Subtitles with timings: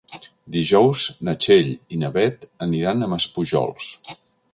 [0.53, 3.91] Dijous na Txell i na Beth aniran a Maspujols.